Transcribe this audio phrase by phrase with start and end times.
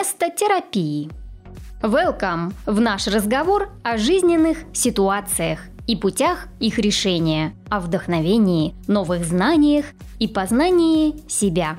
[0.00, 1.10] Место терапии.
[1.82, 9.84] Welcome в наш разговор о жизненных ситуациях и путях их решения, о вдохновении, новых знаниях
[10.18, 11.76] и познании себя.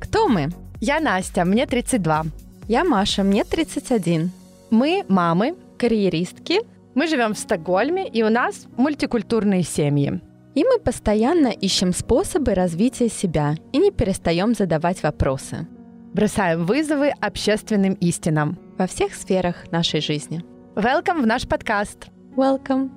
[0.00, 0.48] Кто мы?
[0.80, 2.24] Я Настя, мне 32.
[2.66, 4.32] Я Маша, мне 31.
[4.70, 6.62] Мы мамы, карьеристки.
[6.96, 10.20] Мы живем в Стокгольме, и у нас мультикультурные семьи.
[10.56, 15.68] И мы постоянно ищем способы развития себя и не перестаем задавать вопросы.
[16.16, 18.58] Бросаем вызовы общественным истинам.
[18.78, 20.42] Во всех сферах нашей жизни.
[20.74, 22.06] Welcome в наш подкаст.
[22.34, 22.88] Welcome.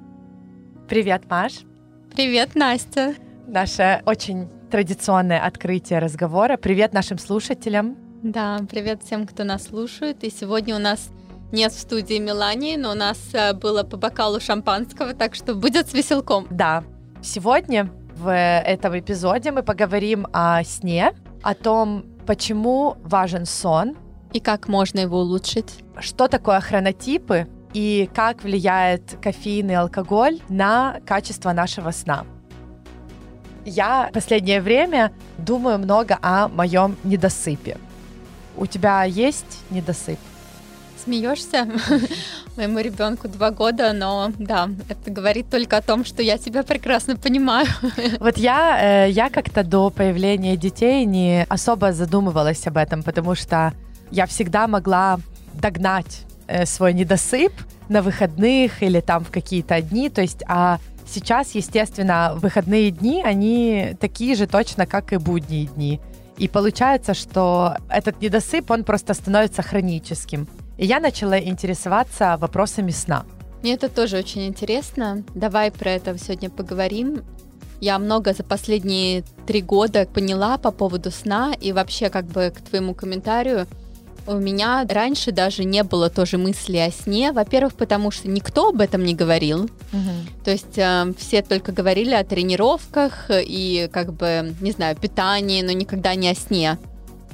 [0.87, 1.65] Привет, Маш.
[2.15, 3.15] Привет, Настя.
[3.45, 6.55] Наше очень традиционное открытие разговора.
[6.55, 7.97] Привет нашим слушателям.
[8.23, 10.23] Да, привет всем, кто нас слушает.
[10.23, 11.09] И сегодня у нас
[11.51, 15.89] нет в студии Мелании, но у нас э, было по бокалу шампанского, так что будет
[15.89, 16.47] с веселком.
[16.49, 16.85] Да,
[17.21, 23.97] Сегодня в этом эпизоде мы поговорим о сне, о том, почему важен сон.
[24.33, 25.83] И как можно его улучшить.
[25.99, 32.27] Что такое хронотипы и как влияет кофеин и алкоголь на качество нашего сна.
[33.65, 37.77] Я в последнее время думаю много о моем недосыпе.
[38.55, 40.19] У тебя есть недосып?
[41.09, 41.67] Смеешься?
[42.55, 47.15] Моему ребенку два года, но да, это говорит только о том, что я тебя прекрасно
[47.15, 47.65] понимаю.
[48.19, 53.73] Вот я, э, я как-то до появления детей не особо задумывалась об этом, потому что
[54.11, 55.19] я всегда могла
[55.55, 57.53] догнать э, свой недосып
[57.89, 63.97] на выходных или там в какие-то дни, то есть, а сейчас, естественно, выходные дни, они
[63.99, 65.99] такие же точно, как и будние дни.
[66.37, 70.47] И получается, что этот недосып, он просто становится хроническим.
[70.79, 73.25] И я начала интересоваться вопросами сна.
[73.61, 75.23] Мне это тоже очень интересно.
[75.35, 77.23] Давай про это сегодня поговорим.
[77.81, 82.61] Я много за последние три года поняла по поводу сна и вообще как бы к
[82.61, 83.67] твоему комментарию.
[84.25, 87.33] У меня раньше даже не было тоже мысли о сне.
[87.33, 89.63] Во-первых, потому что никто об этом не говорил.
[89.63, 90.43] Угу.
[90.45, 95.73] То есть э, все только говорили о тренировках и как бы, не знаю, питании, но
[95.73, 96.77] никогда не о сне.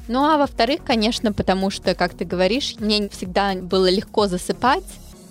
[0.07, 4.85] Ну а во-вторых, конечно, потому что, как ты говоришь, мне всегда было легко засыпать.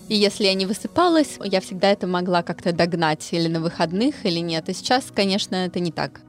[0.09, 4.41] И если я не высыпалась, я всегда это могла как-то догнать или на выходных, или
[4.41, 4.69] нет.
[4.69, 6.21] И сейчас, конечно, это не так.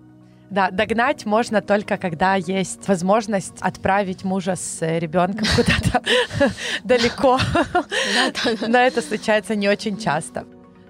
[0.50, 6.02] Да, догнать можно только, когда есть возможность отправить мужа с ребенком куда-то
[6.84, 7.40] далеко.
[8.68, 10.46] Но это случается не очень часто.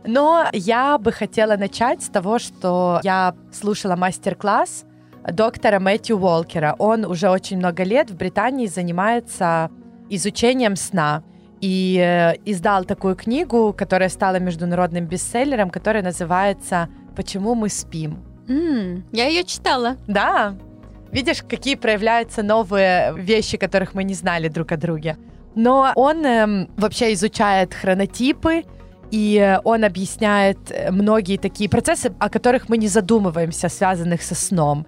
[0.06, 4.86] Но я бы хотела начать с того, что я слушала мастер-класс
[5.32, 6.76] доктора Мэтью Уолкера.
[6.78, 9.70] Он уже очень много лет в Британии занимается
[10.10, 11.24] изучением сна
[11.62, 18.20] и э, издал такую книгу, которая стала международным бестселлером, которая называется «Почему мы спим?».
[18.48, 19.98] Mm, я ее читала.
[20.08, 20.56] Да.
[21.12, 25.18] Видишь, какие проявляются новые вещи, которых мы не знали друг о друге.
[25.56, 28.64] Но он эм, вообще изучает хронотипы,
[29.12, 30.58] и он объясняет
[30.92, 34.86] многие такие процессы, о которых мы не задумываемся, связанных со сном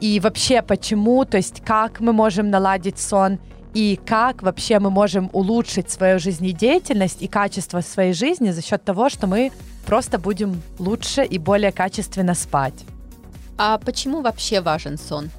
[0.00, 3.38] и вообще почему, то есть как мы можем наладить сон,
[3.74, 9.08] и как вообще мы можем улучшить свою жизнедеятельность и качество своей жизни за счет того,
[9.08, 9.52] что мы
[9.86, 12.74] просто будем лучше и более качественно спать.
[13.56, 15.30] А почему вообще важен сон?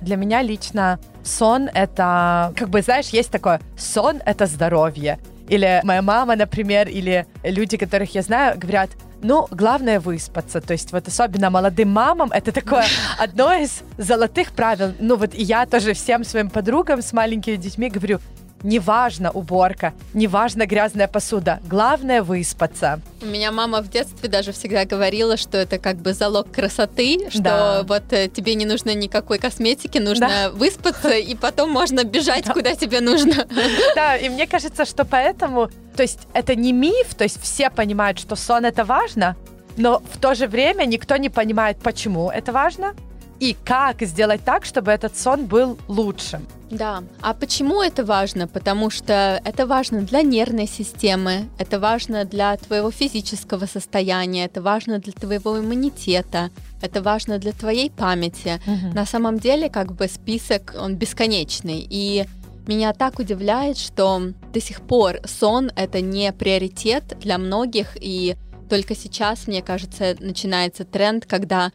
[0.00, 5.18] Для меня лично сон— это, как бы, знаешь, есть такое, сон— это здоровье.
[5.48, 8.90] Или моя мама, например, или люди, которых я знаю, говорят,
[9.24, 10.60] ну, главное выспаться.
[10.60, 12.84] То есть вот особенно молодым мамам это такое
[13.18, 14.92] одно из золотых правил.
[15.00, 18.20] Ну вот и я тоже всем своим подругам с маленькими детьми говорю,
[18.64, 23.00] неважно уборка, неважно грязная посуда, главное выспаться.
[23.22, 27.42] У меня мама в детстве даже всегда говорила, что это как бы залог красоты, что
[27.42, 27.82] да.
[27.86, 30.50] вот э, тебе не нужно никакой косметики, нужно да.
[30.50, 32.52] выспаться, и потом можно бежать, да.
[32.52, 33.46] куда тебе нужно.
[33.94, 38.18] Да, и мне кажется, что поэтому, то есть это не миф, то есть все понимают,
[38.18, 39.36] что сон это важно,
[39.76, 42.94] но в то же время никто не понимает, почему это важно
[43.40, 46.46] и как сделать так, чтобы этот сон был лучшим.
[46.70, 47.04] Да.
[47.20, 48.48] А почему это важно?
[48.48, 54.98] Потому что это важно для нервной системы, это важно для твоего физического состояния, это важно
[54.98, 56.50] для твоего иммунитета,
[56.82, 58.60] это важно для твоей памяти.
[58.66, 58.94] Угу.
[58.94, 61.86] На самом деле, как бы список, он бесконечный.
[61.88, 62.26] И
[62.66, 68.36] меня так удивляет, что до сих пор сон это не приоритет для многих, и
[68.68, 71.72] только сейчас, мне кажется, начинается тренд, когда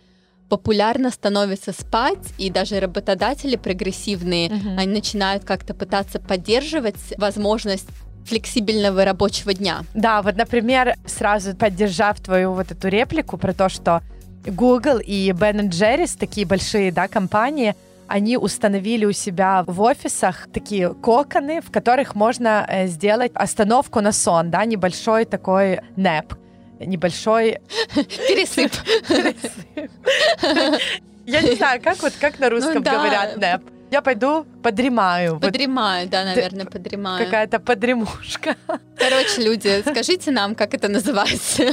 [0.50, 4.78] популярно становится спать, и даже работодатели прогрессивные, uh-huh.
[4.78, 7.88] они начинают как-то пытаться поддерживать возможность
[8.26, 9.82] флексибельного рабочего дня.
[9.94, 14.02] Да, вот, например, сразу поддержав твою вот эту реплику про то, что
[14.46, 17.76] Google и Ben Jerry's, такие большие, да, компании,
[18.08, 24.12] они установили у себя в офисах такие коконы, в которых можно э, сделать остановку на
[24.12, 26.34] сон, да, небольшой такой нэп
[26.80, 27.60] небольшой
[27.96, 28.72] пересып.
[31.26, 33.62] Я не знаю, как вот как на русском ну говорят нэп.
[33.92, 35.40] Я пойду подремаю.
[35.40, 36.12] Подремаю, вот.
[36.12, 37.26] да, наверное, подремаю.
[37.26, 38.56] Какая-то подремушка.
[38.98, 41.64] Короче, люди, скажите нам, как это называется.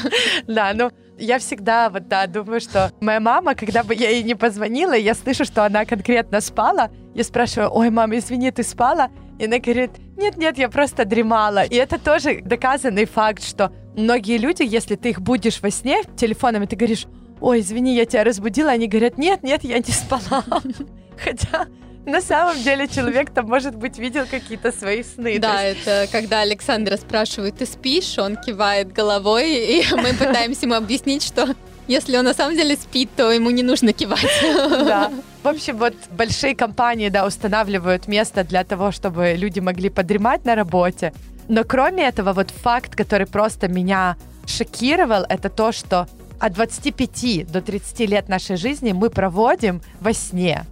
[0.47, 4.35] Да, ну, я всегда вот да, думаю, что моя мама, когда бы я ей не
[4.35, 9.11] позвонила, я слышу, что она конкретно спала, я спрашиваю, ой, мама, извини, ты спала?
[9.38, 11.64] И она говорит, нет-нет, я просто дремала.
[11.64, 16.62] И это тоже доказанный факт, что многие люди, если ты их будешь во сне телефоном,
[16.62, 17.06] и ты говоришь,
[17.40, 20.44] ой, извини, я тебя разбудила, они говорят, нет-нет, я не спала.
[21.19, 21.66] Хотя
[22.04, 25.38] на самом деле человек там, может быть, видел какие-то свои сны.
[25.38, 31.22] Да, это когда Александра спрашивает, ты спишь, он кивает головой, и мы пытаемся ему объяснить,
[31.22, 31.54] что
[31.88, 34.26] если он на самом деле спит, то ему не нужно кивать.
[34.87, 35.12] Да.
[35.43, 40.54] В общем, вот большие компании, да, устанавливают место для того, чтобы люди могли подремать на
[40.56, 41.12] работе.
[41.48, 44.16] Но кроме этого, вот факт, который просто меня
[44.46, 46.08] шокировал, это то, что
[46.38, 50.64] от 25 до 30 лет нашей жизни мы проводим во сне.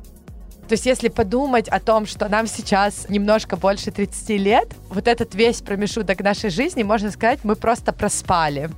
[0.68, 5.34] То есть если подумать о том, что нам сейчас немножко больше 30 лет, вот этот
[5.34, 8.70] весь промежуток нашей жизни, можно сказать, мы просто проспали.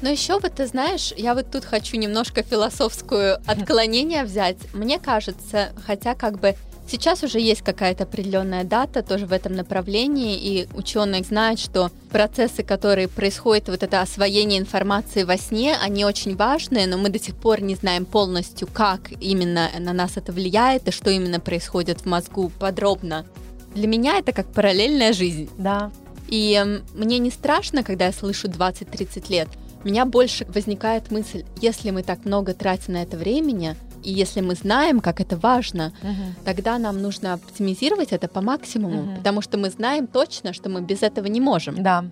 [0.00, 4.58] Но еще вот ты знаешь, я вот тут хочу немножко философскую отклонение взять.
[4.72, 6.54] Мне кажется, хотя как бы
[6.90, 12.62] Сейчас уже есть какая-то определенная дата тоже в этом направлении, и ученые знают, что процессы,
[12.62, 17.36] которые происходят, вот это освоение информации во сне, они очень важные, но мы до сих
[17.36, 22.06] пор не знаем полностью, как именно на нас это влияет и что именно происходит в
[22.06, 23.26] мозгу подробно.
[23.74, 25.50] Для меня это как параллельная жизнь.
[25.58, 25.90] Да.
[26.28, 29.48] И мне не страшно, когда я слышу 20-30 лет.
[29.84, 34.40] У меня больше возникает мысль, если мы так много тратим на это времени, и если
[34.40, 36.44] мы знаем, как это важно, uh-huh.
[36.44, 39.16] тогда нам нужно оптимизировать это по максимуму, uh-huh.
[39.18, 41.82] потому что мы знаем точно, что мы без этого не можем.
[41.82, 42.04] Да.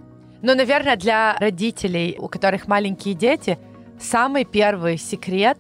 [0.43, 3.59] Но, наверное, для родителей, у которых маленькие дети,
[4.01, 5.59] самый первый секрет,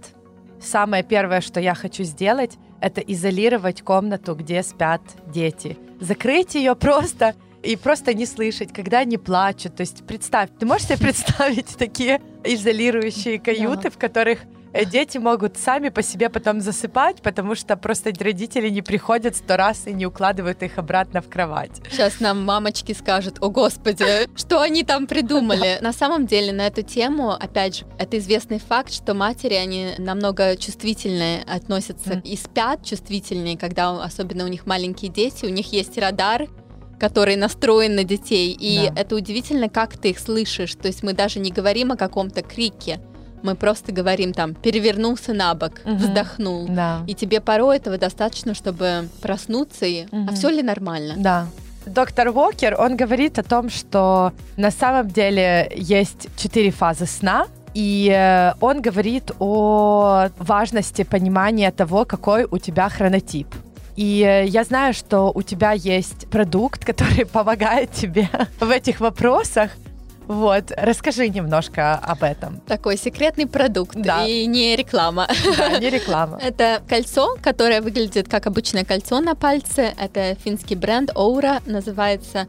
[0.61, 5.79] самое первое, что я хочу сделать, это изолировать комнату, где спят дети.
[6.01, 9.77] Закрыть ее просто и просто не слышать, когда они плачут.
[9.77, 14.41] То есть представь, ты можешь себе представить такие изолирующие каюты, в которых
[14.85, 19.87] дети могут сами по себе потом засыпать, потому что просто родители не приходят сто раз
[19.87, 21.71] и не укладывают их обратно в кровать.
[21.91, 25.79] Сейчас нам мамочки скажут, о господи, что они там придумали.
[25.81, 30.57] На самом деле на эту тему, опять же, это известный факт, что матери, они намного
[30.57, 36.49] чувствительнее относятся и спят чувствительнее, когда особенно у них маленькие дети, у них есть радар,
[36.99, 38.53] который настроен на детей.
[38.53, 39.01] И да.
[39.01, 40.75] это удивительно, как ты их слышишь.
[40.75, 43.01] То есть мы даже не говорим о каком-то крике
[43.43, 45.97] мы просто говорим там перевернулся на бок, угу.
[45.97, 46.67] вздохнул.
[46.69, 47.03] Да.
[47.07, 50.29] И тебе порой этого достаточно, чтобы проснуться и угу.
[50.31, 51.15] а все ли нормально?
[51.17, 51.47] Да.
[51.87, 58.11] Доктор Уокер, он говорит о том, что на самом деле есть четыре фазы сна, и
[58.11, 63.47] э, он говорит о важности понимания того, какой у тебя хронотип.
[63.97, 68.29] И э, я знаю, что у тебя есть продукт, который помогает тебе
[68.61, 69.71] в этих вопросах.
[70.27, 72.61] Вот, расскажи немножко об этом.
[72.67, 74.27] Такой секретный продукт да.
[74.27, 75.29] и не реклама.
[75.57, 76.39] Да, не реклама.
[76.43, 79.95] Это кольцо, которое выглядит как обычное кольцо на пальце.
[79.99, 82.47] Это финский бренд Оура называется.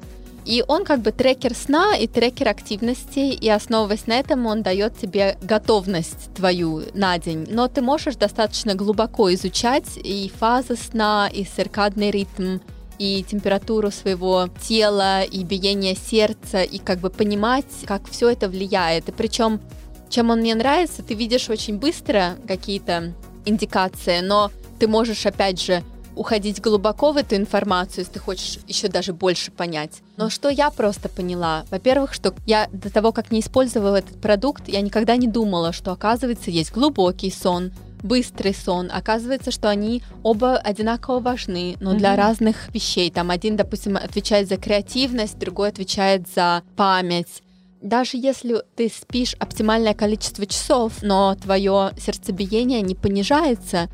[0.48, 4.98] И он как бы трекер сна и трекер активности, и основываясь на этом, он дает
[4.98, 7.46] тебе готовность твою на день.
[7.50, 12.60] Но ты можешь достаточно глубоко изучать и фазы сна, и циркадный ритм,
[13.00, 19.10] и температуру своего тела, и биение сердца, и как бы понимать, как все это влияет.
[19.10, 19.62] И причем,
[20.10, 23.14] чем он мне нравится, ты видишь очень быстро какие-то
[23.46, 25.84] индикации, но ты можешь, опять же,
[26.18, 30.02] уходить глубоко в эту информацию, если ты хочешь еще даже больше понять.
[30.18, 31.66] Но что я просто поняла?
[31.70, 35.92] Во-первых, что я до того, как не использовала этот продукт, я никогда не думала, что,
[35.92, 37.72] оказывается, есть глубокий сон,
[38.04, 38.90] быстрый сон.
[38.92, 41.98] Оказывается, что они оба одинаково важны, но mm-hmm.
[41.98, 43.12] для разных вещей.
[43.12, 47.44] Там один, допустим, отвечает за креативность, другой отвечает за память.
[47.82, 53.90] Даже если ты спишь оптимальное количество часов, но твое сердцебиение не понижается,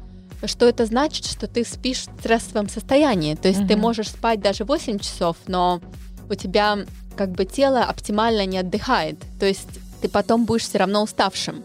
[0.46, 3.36] что это значит, что ты спишь в стрессовом состоянии.
[3.36, 3.68] То есть mm-hmm.
[3.68, 5.82] ты можешь спать даже 8 часов, но
[6.30, 6.80] у тебя
[7.16, 9.18] как бы тело оптимально не отдыхает.
[9.40, 9.68] То есть
[10.02, 11.64] ты потом будешь все равно уставшим.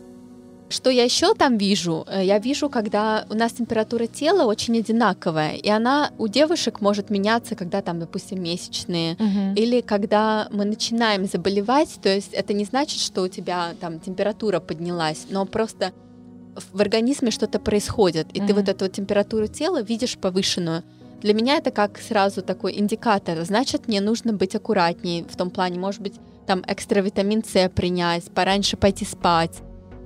[0.70, 2.04] Что я еще там вижу?
[2.06, 7.10] Э, я вижу, когда у нас температура тела очень одинаковая, и она у девушек может
[7.10, 9.54] меняться, когда там, допустим, месячные, угу.
[9.56, 11.98] или когда мы начинаем заболевать.
[12.02, 15.92] То есть это не значит, что у тебя там температура поднялась, но просто
[16.72, 18.46] в организме что-то происходит, и mm-hmm.
[18.46, 20.82] ты вот эту температуру тела видишь повышенную.
[21.22, 23.44] Для меня это как сразу такой индикатор.
[23.44, 26.14] Значит, мне нужно быть аккуратнее в том плане, может быть,
[26.46, 29.52] там экстра витамин С принять, пораньше пойти спать,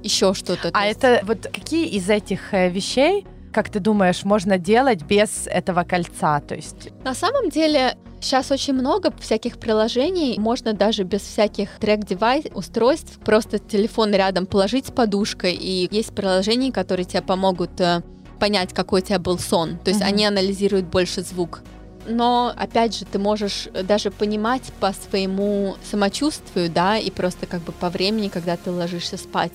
[0.03, 0.71] еще что-то.
[0.73, 0.99] А есть...
[0.99, 6.41] это вот какие из этих э, вещей, как ты думаешь, можно делать без этого кольца?
[6.41, 6.91] То есть...
[7.05, 13.59] На самом деле сейчас очень много всяких приложений, можно даже без всяких трек-девайс, устройств, просто
[13.59, 18.03] телефон рядом положить с подушкой, и есть приложения, которые тебе помогут э,
[18.39, 19.79] понять, какой у тебя был сон.
[19.79, 20.07] То есть mm-hmm.
[20.07, 21.61] они анализируют больше звук.
[22.07, 27.73] Но, опять же, ты можешь даже понимать по своему самочувствию, да, и просто как бы
[27.73, 29.53] по времени, когда ты ложишься спать.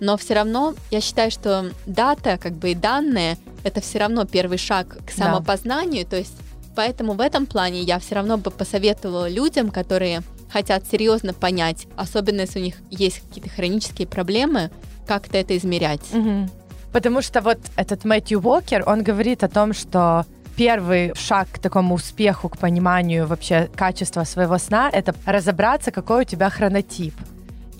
[0.00, 4.58] Но все равно я считаю, что дата, как бы и данные, это все равно первый
[4.58, 6.04] шаг к самопознанию.
[6.04, 6.10] Да.
[6.10, 6.36] То есть,
[6.74, 12.40] поэтому в этом плане я все равно бы посоветовала людям, которые хотят серьезно понять, особенно
[12.40, 14.70] если у них есть какие-то хронические проблемы,
[15.06, 16.12] как-то это измерять.
[16.12, 16.48] Угу.
[16.92, 20.26] Потому что вот этот Мэтью Уокер, он говорит о том, что
[20.56, 26.24] первый шаг к такому успеху, к пониманию вообще качества своего сна, это разобраться, какой у
[26.24, 27.14] тебя хронотип.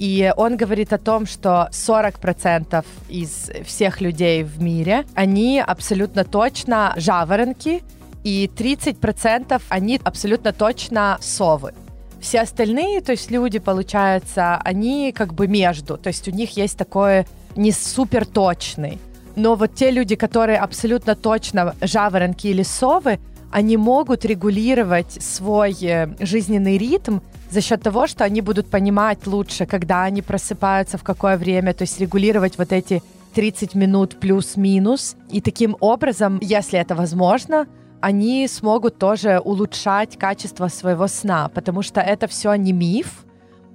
[0.00, 6.94] И он говорит о том, что 40% из всех людей в мире, они абсолютно точно
[6.96, 7.82] жаворонки,
[8.24, 11.74] и 30% они абсолютно точно совы.
[12.18, 16.78] Все остальные, то есть люди, получается, они как бы между, то есть у них есть
[16.78, 18.98] такое не супер точный.
[19.36, 23.20] Но вот те люди, которые абсолютно точно жаворонки или совы,
[23.52, 27.18] они могут регулировать свой э, жизненный ритм
[27.50, 31.82] за счет того, что они будут понимать лучше, когда они просыпаются, в какое время, то
[31.82, 33.02] есть регулировать вот эти
[33.34, 35.16] 30 минут плюс-минус.
[35.30, 37.66] И таким образом, если это возможно,
[38.00, 43.24] они смогут тоже улучшать качество своего сна, потому что это все не миф,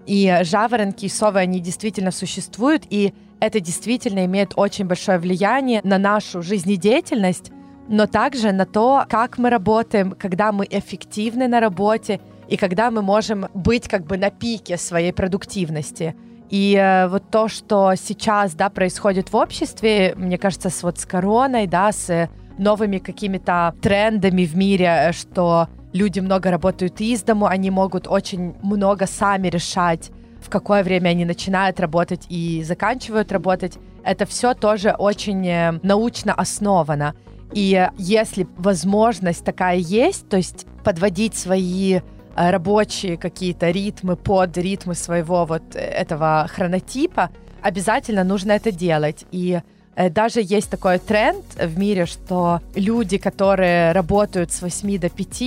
[0.08, 5.98] и жаворонки и совы, они действительно существуют, и это действительно имеет очень большое влияние на
[5.98, 7.52] нашу жизнедеятельность,
[7.88, 13.02] но также на то, как мы работаем, когда мы эффективны на работе и когда мы
[13.02, 16.16] можем быть как бы на пике своей продуктивности.
[16.50, 21.06] И э, вот то, что сейчас, да, происходит в обществе, мне кажется, с вот с
[21.06, 27.72] короной, да, с новыми какими-то трендами в мире, что люди много работают из дому, они
[27.72, 33.78] могут очень много сами решать, в какое время они начинают работать и заканчивают работать.
[34.04, 37.16] Это все тоже очень э, научно основано.
[37.54, 42.02] И если возможность такая есть, то есть подводить свои э,
[42.36, 47.30] рабочие какие-то ритмы под ритмы своего вот этого хронотипа,
[47.62, 49.26] обязательно нужно это делать.
[49.32, 49.62] И
[49.96, 55.42] э, даже есть такой тренд в мире, что люди, которые работают с 8 до 5,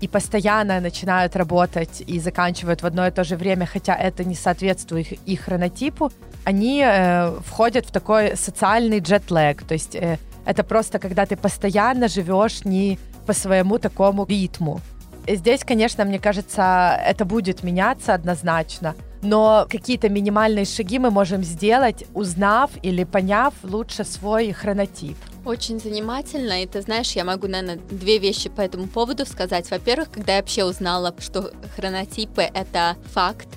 [0.00, 4.34] и постоянно начинают работать и заканчивают в одно и то же время, хотя это не
[4.34, 6.10] соответствует их, их хронотипу,
[6.44, 9.62] они э, входят в такой социальный джетлэг.
[9.62, 14.80] То есть э, это просто когда ты постоянно живешь не по своему такому ритму.
[15.26, 22.04] Здесь, конечно, мне кажется, это будет меняться однозначно, но какие-то минимальные шаги мы можем сделать,
[22.12, 25.16] узнав или поняв лучше свой хронотип.
[25.46, 29.70] Очень занимательно, и ты знаешь, я могу, наверное, две вещи по этому поводу сказать.
[29.70, 33.48] Во-первых, когда я вообще узнала, что хронотипы— это факт,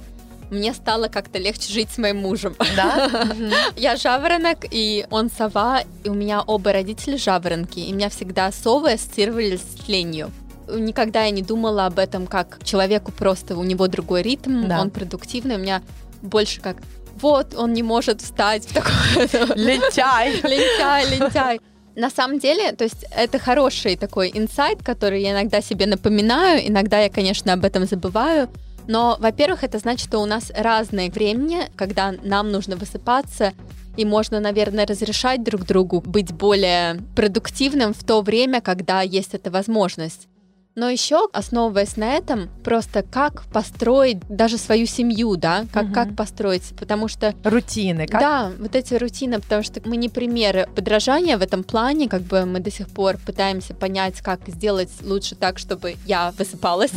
[0.50, 2.56] мне стало как-то легче жить с моим мужем.
[2.78, 3.10] Да?
[3.76, 8.94] Я жаворонок, и он сова, и у меня оба родители жаворонки, и меня всегда совы
[8.94, 10.32] ассоциировали с тленью.
[10.70, 14.82] Никогда я не думала об этом как человеку просто, у него другой ритм, да.
[14.82, 15.82] он продуктивный, у меня
[16.22, 16.78] больше как
[17.22, 18.92] вот, он не может встать в такой...
[19.56, 20.32] Лентяй.
[20.44, 21.62] Лентяй, лентяй.
[21.96, 27.00] На самом деле, то есть это хороший такой инсайт, который я иногда себе напоминаю, иногда
[27.00, 28.50] я, конечно, об этом забываю,
[28.88, 33.54] но, во-первых, это значит, что у нас разное времени, когда нам нужно высыпаться,
[33.98, 39.50] и можно, наверное, разрешать друг другу быть более продуктивным в то время, когда есть эта
[39.50, 40.28] возможность.
[40.78, 45.94] Но еще, основываясь на этом, просто как построить даже свою семью, да, как, угу.
[45.94, 47.34] как построить, потому что...
[47.44, 48.22] Рутины, как?
[48.22, 52.46] Да, вот эти рутины, потому что мы не примеры подражания в этом плане, как бы
[52.46, 56.92] мы до сих пор пытаемся понять, как сделать лучше так, чтобы я высыпалась,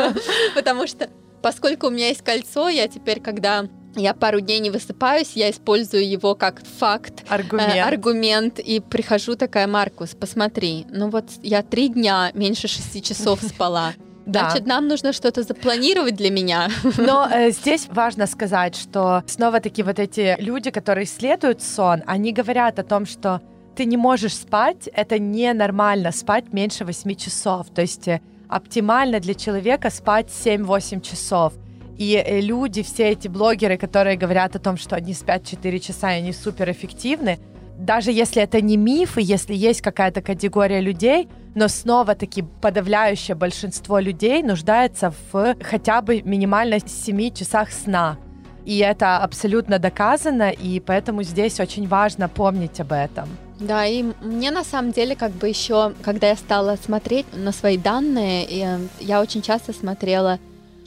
[0.54, 1.10] потому что
[1.42, 3.66] поскольку у меня есть кольцо, я теперь, когда
[3.96, 9.36] я пару дней не высыпаюсь, я использую его как факт, аргумент, э, аргумент и прихожу
[9.36, 13.94] такая, Маркус, посмотри, ну вот я три дня меньше шести часов спала.
[14.26, 14.50] Да.
[14.50, 16.68] Значит, нам нужно что-то запланировать для меня.
[16.98, 22.80] Но э, здесь важно сказать, что снова-таки вот эти люди, которые исследуют сон, они говорят
[22.80, 23.40] о том, что
[23.76, 27.68] ты не можешь спать, это ненормально спать меньше 8 часов.
[27.72, 31.52] То есть э, оптимально для человека спать 7-8 часов.
[31.98, 36.14] И э, люди, все эти блогеры, которые говорят о том, что они спят 4 часа
[36.14, 37.38] и они суперэффективны,
[37.78, 43.98] даже если это не миф, и если есть какая-то категория людей, но снова-таки подавляющее большинство
[43.98, 48.18] людей нуждается в хотя бы минимально 7 часах сна.
[48.64, 53.28] И это абсолютно доказано, и поэтому здесь очень важно помнить об этом.
[53.60, 57.78] Да, и мне на самом деле как бы еще, когда я стала смотреть на свои
[57.78, 60.38] данные, я очень часто смотрела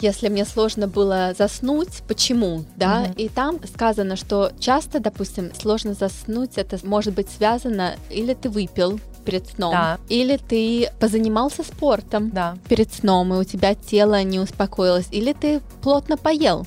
[0.01, 3.15] если мне сложно было заснуть, почему, да, mm-hmm.
[3.15, 8.99] и там сказано, что часто, допустим, сложно заснуть, это может быть связано, или ты выпил
[9.25, 9.99] перед сном, да.
[10.07, 12.57] или ты позанимался спортом да.
[12.67, 16.65] перед сном, и у тебя тело не успокоилось, или ты плотно поел,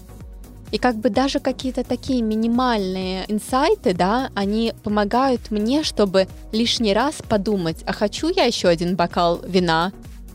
[0.73, 7.17] и как бы даже какие-то такие минимальные инсайты, да, они помогают мне, чтобы лишний раз
[7.29, 9.93] подумать, а хочу я еще один бокал вина,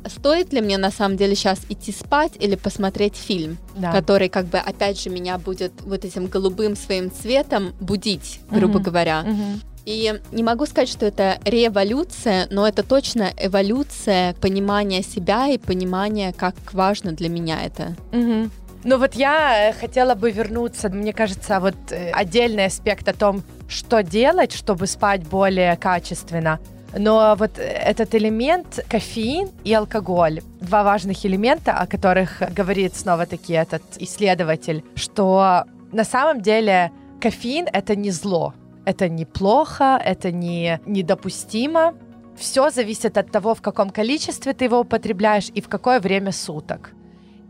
[0.07, 3.91] стоит ли мне на самом деле сейчас идти спать или посмотреть фильм, да.
[3.91, 8.85] который как бы опять же меня будет вот этим голубым своим цветом будить, грубо угу.
[8.85, 9.21] говоря.
[9.27, 9.61] Угу.
[9.85, 16.33] И не могу сказать, что это революция, но это точно эволюция понимания себя и понимания,
[16.33, 17.95] как важно для меня это.
[18.11, 18.49] Угу.
[18.83, 23.43] Ну вот я э, хотела бы вернуться, мне кажется, вот э, отдельный аспект о том,
[23.67, 26.59] что делать, чтобы спать более качественно.
[26.97, 33.83] Но вот этот элемент кофеин и алкоголь, два важных элемента, о которых говорит снова-таки этот
[33.97, 38.53] исследователь, что на самом деле кофеин это не зло,
[38.85, 41.93] это не плохо, это не недопустимо.
[42.35, 46.91] Все зависит от того, в каком количестве ты его употребляешь и в какое время суток.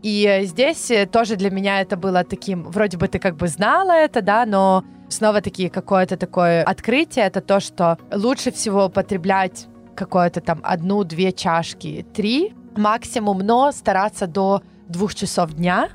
[0.02, 3.92] И здесь э, тоже для меня это было таким, вроде бы ты как бы знала
[3.92, 10.60] это, да, но снова-таки какое-то такое открытие, это то, что лучше всего употреблять какое-то там
[10.62, 15.88] одну-две чашки, три максимум, но стараться до двух часов дня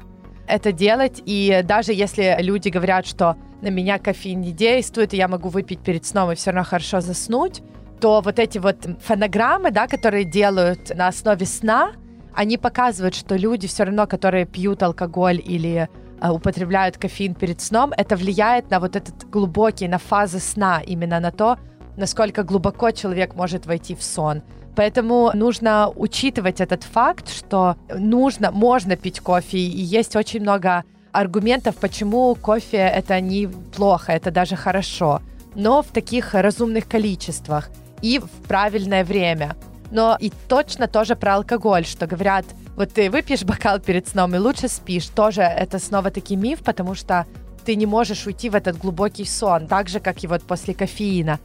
[0.47, 1.21] это делать.
[1.25, 5.79] И даже если люди говорят, что на меня кофеин не действует, и я могу выпить
[5.79, 7.61] перед сном и все равно хорошо заснуть,
[8.01, 11.93] то вот эти вот фонограммы, да, которые делают на основе сна,
[12.35, 15.87] они показывают, что люди все равно, которые пьют алкоголь или
[16.21, 21.19] э, употребляют кофеин перед сном, это влияет на вот этот глубокий, на фазы сна, именно
[21.19, 21.57] на то,
[21.97, 24.41] насколько глубоко человек может войти в сон.
[24.75, 31.75] Поэтому нужно учитывать этот факт, что нужно, можно пить кофе, и есть очень много аргументов,
[31.75, 35.21] почему кофе это не плохо, это даже хорошо,
[35.53, 37.69] но в таких разумных количествах
[38.01, 39.55] и в правильное время
[39.93, 44.39] но и точно тоже про алкоголь, что говорят, вот ты выпьешь бокал перед сном и
[44.39, 45.07] лучше спишь.
[45.07, 47.25] Тоже это снова таки миф, потому что
[47.63, 51.39] ты не можешь уйти в этот глубокий сон, так же, как и вот после кофеина.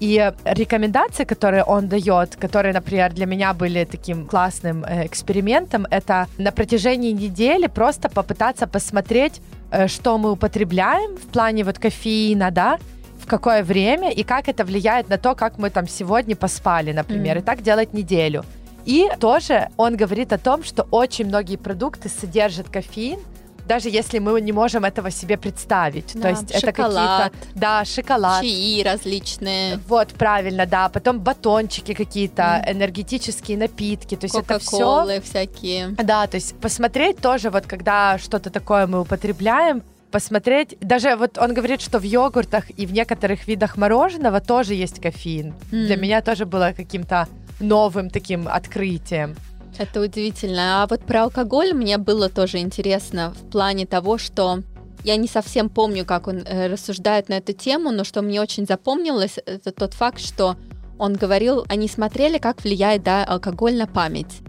[0.00, 6.26] И рекомендации, которые он дает, которые, например, для меня были таким классным э, экспериментом, это
[6.36, 9.40] на протяжении недели просто попытаться посмотреть,
[9.70, 12.78] э, что мы употребляем в плане вот кофеина, да,
[13.24, 17.38] в какое время и как это влияет на то, как мы там сегодня поспали, например.
[17.38, 17.40] Mm.
[17.40, 18.44] И так делать неделю.
[18.84, 23.18] И тоже он говорит о том, что очень многие продукты содержат кофеин,
[23.66, 26.12] даже если мы не можем этого себе представить.
[26.14, 27.58] Да, То есть шоколад, это какие-то...
[27.58, 28.42] Да, шоколад.
[28.42, 29.78] Чаи различные.
[29.88, 30.90] Вот, правильно, да.
[30.90, 32.72] Потом батончики какие-то, mm.
[32.72, 34.16] энергетические напитки.
[34.16, 35.20] То есть это все...
[35.22, 35.88] всякие.
[35.96, 39.82] Да, то есть посмотреть тоже, вот когда что-то такое мы употребляем,
[40.14, 40.76] посмотреть.
[40.80, 45.54] Даже вот он говорит, что в йогуртах и в некоторых видах мороженого тоже есть кофеин.
[45.72, 45.86] Mm.
[45.86, 47.26] Для меня тоже было каким-то
[47.58, 49.34] новым таким открытием.
[49.76, 50.84] Это удивительно.
[50.84, 54.60] А вот про алкоголь мне было тоже интересно в плане того, что
[55.02, 58.66] я не совсем помню, как он э, рассуждает на эту тему, но что мне очень
[58.66, 60.56] запомнилось, это тот факт, что
[60.96, 64.42] он говорил, они смотрели, как влияет да, алкоголь на память.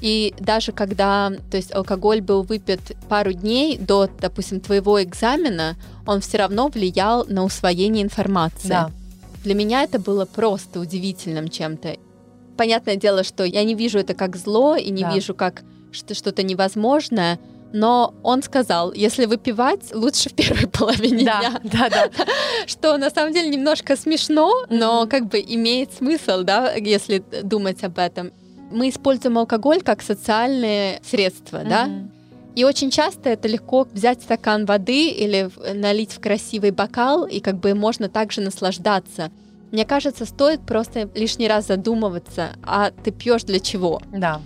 [0.00, 6.20] И даже когда, то есть алкоголь был выпит пару дней до, допустим, твоего экзамена, он
[6.20, 8.68] все равно влиял на усвоение информации.
[8.68, 8.90] Да.
[9.44, 11.96] Для меня это было просто удивительным чем-то.
[12.56, 15.14] Понятное дело, что я не вижу это как зло и не да.
[15.14, 17.38] вижу как что-то невозможное,
[17.72, 21.60] но он сказал, если выпивать, лучше в первой половине да, дня.
[21.64, 22.10] Да, да.
[22.66, 27.98] Что на самом деле немножко смешно, но как бы имеет смысл, да, если думать об
[27.98, 28.32] этом
[28.70, 31.68] мы используем алкоголь как социальное средство, mm-hmm.
[31.68, 31.88] да?
[32.54, 37.60] И очень часто это легко взять стакан воды или налить в красивый бокал, и как
[37.60, 39.30] бы можно также наслаждаться.
[39.70, 44.00] Мне кажется, стоит просто лишний раз задумываться, а ты пьешь для чего?
[44.12, 44.40] Да.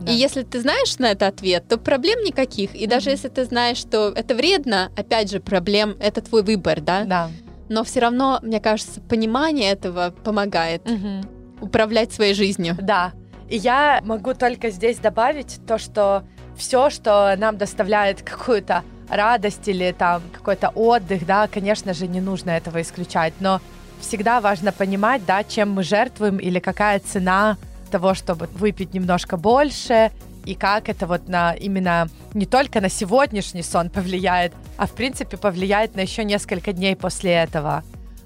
[0.00, 0.12] Да.
[0.12, 2.74] И если ты знаешь на это ответ, то проблем никаких.
[2.76, 2.88] И mm-hmm.
[2.88, 7.04] даже если ты знаешь, что это вредно, опять же, проблем это твой выбор, да?
[7.04, 7.30] Да.
[7.68, 11.26] Но все равно, мне кажется, понимание этого помогает mm-hmm.
[11.62, 12.76] управлять своей жизнью.
[12.80, 13.12] Да.
[13.48, 16.22] И я могу только здесь добавить то, что
[16.56, 22.50] все, что нам доставляет какую-то радость или там какой-то отдых, да, конечно же, не нужно
[22.50, 23.60] этого исключать, но
[24.00, 27.56] всегда важно понимать, да, чем мы жертвуем или какая цена
[27.90, 30.12] того, чтобы выпить немножко больше,
[30.44, 35.36] и как это вот на именно не только на сегодняшний сон повлияет, а в принципе
[35.36, 37.82] повлияет на еще несколько дней после этого.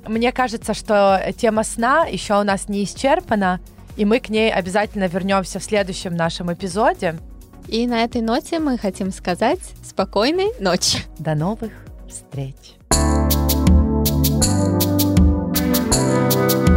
[0.06, 3.61] Мне кажется, что тема сна еще у нас не исчерпана,
[3.96, 7.16] и мы к ней обязательно вернемся в следующем нашем эпизоде.
[7.68, 10.98] И на этой ноте мы хотим сказать спокойной ночи.
[11.18, 11.72] До новых
[12.09, 12.76] встреч.
[16.33, 16.71] thank you